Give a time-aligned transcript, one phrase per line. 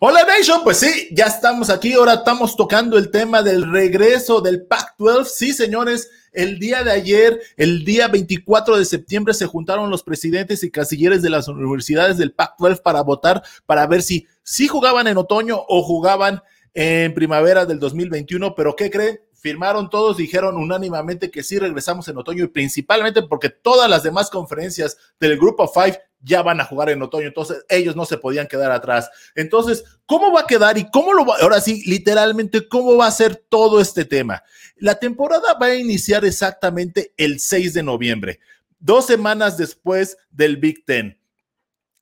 [0.00, 4.64] Hola Nation, pues sí, ya estamos aquí, ahora estamos tocando el tema del regreso del
[4.64, 5.24] Pac-12.
[5.24, 10.62] Sí, señores, el día de ayer, el día 24 de septiembre, se juntaron los presidentes
[10.62, 15.16] y casilleres de las universidades del Pac-12 para votar, para ver si, si jugaban en
[15.16, 16.42] otoño o jugaban
[16.74, 19.18] en primavera del 2021, pero ¿qué creen?
[19.40, 24.30] Firmaron todos, dijeron unánimemente que sí regresamos en otoño y principalmente porque todas las demás
[24.30, 28.48] conferencias del Grupo Five ya van a jugar en otoño, entonces ellos no se podían
[28.48, 29.08] quedar atrás.
[29.36, 33.12] Entonces, ¿cómo va a quedar y cómo lo va, ahora sí, literalmente, cómo va a
[33.12, 34.42] ser todo este tema?
[34.76, 38.40] La temporada va a iniciar exactamente el 6 de noviembre,
[38.80, 41.16] dos semanas después del Big Ten.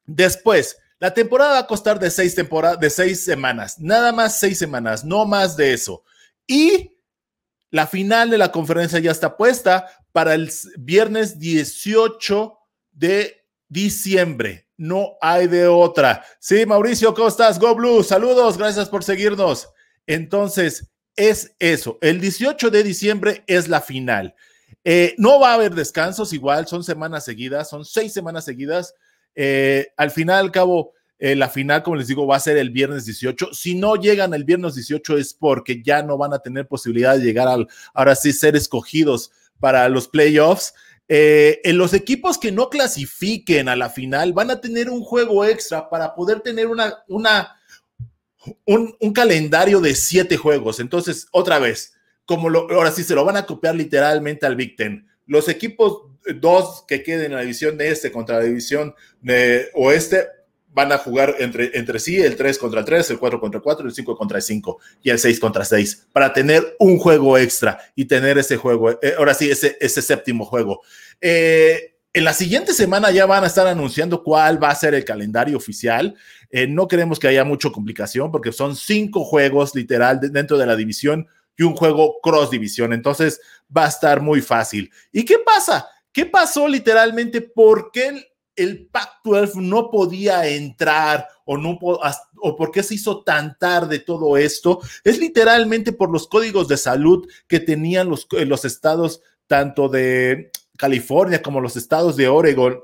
[0.07, 4.59] Después, la temporada va a costar de seis, temporadas, de seis semanas, nada más seis
[4.59, 6.03] semanas, no más de eso.
[6.47, 6.96] Y
[7.71, 12.59] la final de la conferencia ya está puesta para el viernes 18
[12.93, 14.67] de diciembre.
[14.77, 16.25] No hay de otra.
[16.39, 17.59] Sí, Mauricio, ¿cómo estás?
[17.59, 19.69] Go Blue, saludos, gracias por seguirnos.
[20.07, 21.99] Entonces, es eso.
[22.01, 24.35] El 18 de diciembre es la final.
[24.85, 28.95] Eh, no va a haber descansos, igual, son semanas seguidas, son seis semanas seguidas.
[29.35, 32.71] Eh, al final, al cabo, eh, la final, como les digo, va a ser el
[32.71, 33.51] viernes 18.
[33.53, 37.25] Si no llegan el viernes 18 es porque ya no van a tener posibilidad de
[37.25, 40.75] llegar al, ahora sí, ser escogidos para los playoffs.
[41.09, 45.45] Eh, en los equipos que no clasifiquen a la final van a tener un juego
[45.45, 47.57] extra para poder tener una, una,
[48.65, 50.81] un, un calendario de siete juegos.
[50.81, 51.95] Entonces, otra vez,
[52.27, 55.09] como lo, ahora sí se lo van a copiar literalmente al Big Ten.
[55.27, 56.03] Los equipos
[56.41, 60.27] dos que queden en la división de este contra la división de oeste
[60.77, 63.95] van a jugar entre, entre sí el 3 contra 3, el 4 contra 4, el
[63.95, 68.37] 5 contra 5 y el 6 contra 6 para tener un juego extra y tener
[68.37, 70.83] ese juego, eh, ahora sí, ese, ese séptimo juego.
[71.19, 75.07] Eh, en la siguiente semana ya van a estar anunciando cuál va a ser el
[75.07, 76.15] calendario oficial.
[76.51, 80.77] Eh, no queremos que haya mucha complicación porque son cinco juegos literal dentro de la
[80.77, 81.27] división
[81.57, 82.93] y un juego cross división.
[82.93, 83.41] Entonces
[83.75, 84.93] va a estar muy fácil.
[85.11, 85.89] ¿Y qué pasa?
[86.13, 87.41] ¿Qué pasó literalmente?
[87.41, 93.57] ¿Por qué el Pac-12 no podía entrar o, no, o por qué se hizo tan
[93.59, 98.65] tarde todo esto, es literalmente por los códigos de salud que tenían los, eh, los
[98.65, 102.81] estados tanto de California como los estados de Oregon,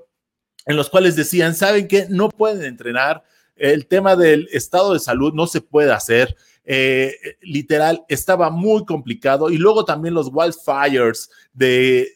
[0.66, 2.06] en los cuales decían, ¿saben qué?
[2.08, 3.24] No pueden entrenar,
[3.56, 6.36] el tema del estado de salud no se puede hacer.
[6.64, 9.50] Eh, literal, estaba muy complicado.
[9.50, 12.08] Y luego también los wildfires de,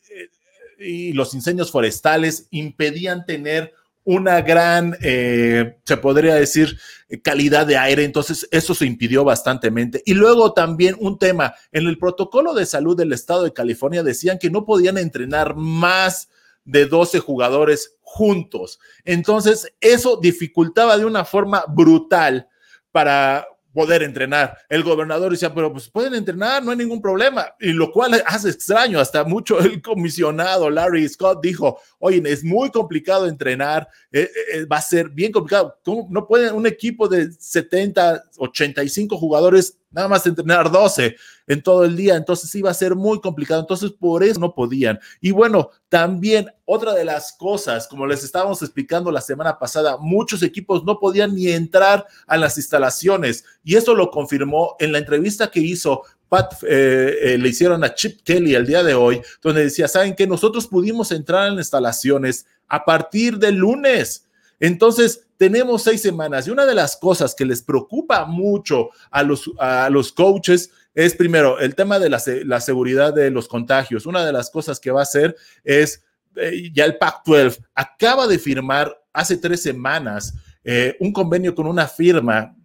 [0.78, 3.74] y los incendios forestales impedían tener
[4.06, 6.78] una gran, eh, se podría decir,
[7.22, 8.04] calidad de aire.
[8.04, 10.00] Entonces, eso se impidió bastantemente.
[10.06, 14.38] Y luego también un tema, en el protocolo de salud del estado de California decían
[14.38, 16.28] que no podían entrenar más
[16.64, 18.78] de 12 jugadores juntos.
[19.04, 22.48] Entonces, eso dificultaba de una forma brutal
[22.92, 24.56] para poder entrenar.
[24.70, 27.54] El gobernador decía, pero pues pueden entrenar, no hay ningún problema.
[27.60, 32.70] Y lo cual hace extraño, hasta mucho el comisionado Larry Scott dijo, oye, es muy
[32.70, 35.78] complicado entrenar, eh, eh, va a ser bien complicado.
[35.84, 41.84] ¿Cómo no pueden un equipo de 70, 85 jugadores nada más entrenar 12 en todo
[41.84, 45.00] el día, entonces iba a ser muy complicado, entonces por eso no podían.
[45.22, 50.42] Y bueno, también otra de las cosas, como les estábamos explicando la semana pasada, muchos
[50.42, 55.50] equipos no podían ni entrar a las instalaciones y eso lo confirmó en la entrevista
[55.50, 59.62] que hizo Pat, eh, eh, le hicieron a Chip Kelly el día de hoy, donde
[59.62, 64.25] decía, ¿saben que Nosotros pudimos entrar en instalaciones a partir del lunes.
[64.60, 69.50] Entonces, tenemos seis semanas y una de las cosas que les preocupa mucho a los,
[69.58, 74.06] a los coaches es primero el tema de la, seguridad de los contagios.
[74.06, 76.02] Una de las cosas que va a hacer es
[76.36, 80.34] eh, ya el Pac-12 acaba de firmar hace tres semanas
[80.64, 82.56] eh, un convenio con una firma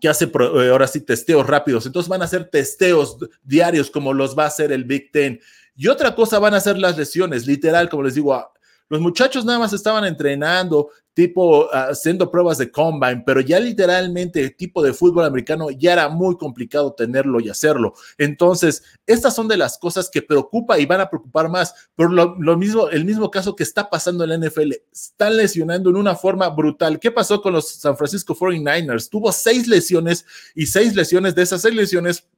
[0.00, 1.84] que hace eh, ahora sí testeos rápidos.
[1.84, 5.38] Entonces van a hacer testeos diarios como los va a hacer el Big Ten.
[5.76, 8.50] Y otra cosa van a ser las lesiones, literal, como les digo,
[8.88, 14.54] los muchachos nada más estaban entrenando, tipo haciendo pruebas de combine, pero ya literalmente el
[14.54, 17.94] tipo de fútbol americano ya era muy complicado tenerlo y hacerlo.
[18.18, 21.74] Entonces, estas son de las cosas que preocupa y van a preocupar más.
[21.96, 25.96] Por lo, mismo, el mismo caso que está pasando en la NFL, están lesionando en
[25.96, 27.00] una forma brutal.
[27.00, 29.08] ¿Qué pasó con los San Francisco 49ers?
[29.08, 30.24] Tuvo seis lesiones
[30.54, 32.28] y seis lesiones de esas seis lesiones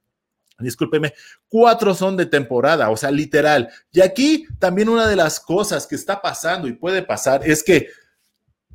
[0.61, 1.13] discúlpeme,
[1.49, 3.69] cuatro son de temporada, o sea, literal.
[3.93, 7.89] Y aquí también una de las cosas que está pasando y puede pasar es que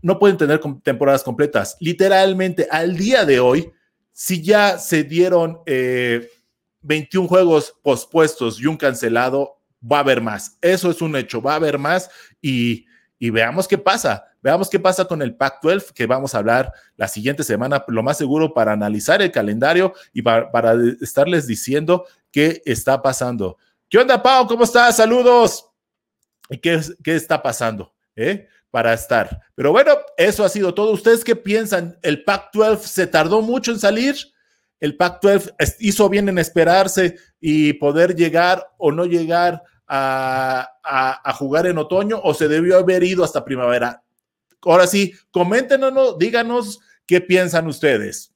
[0.01, 1.77] no pueden tener temporadas completas.
[1.79, 3.71] Literalmente, al día de hoy,
[4.11, 10.57] si ya se dieron 21 eh, juegos pospuestos y un cancelado, va a haber más.
[10.61, 12.09] Eso es un hecho, va a haber más
[12.41, 12.85] y,
[13.17, 17.07] y veamos qué pasa Veamos qué pasa con el Pac-12, que vamos a hablar la
[17.07, 22.61] siguiente semana, lo más seguro, para analizar el calendario y para, para estarles diciendo qué
[22.63, 23.57] está pasando.
[23.89, 24.45] ¿Qué onda, Pau?
[24.45, 24.97] ¿Cómo estás?
[24.97, 25.67] Saludos.
[26.47, 27.91] ¿Y qué, qué está pasando?
[28.15, 28.47] ¿Eh?
[28.69, 29.41] Para estar.
[29.55, 30.91] Pero bueno, eso ha sido todo.
[30.91, 31.97] ¿Ustedes qué piensan?
[32.03, 34.15] ¿El Pac-12 se tardó mucho en salir?
[34.79, 41.65] ¿El Pac-12 hizo bien en esperarse y poder llegar o no llegar a, a, jugar
[41.65, 44.04] en otoño o se debió haber ido hasta primavera?
[44.65, 48.34] Ahora sí, coméntenos, díganos qué piensan ustedes.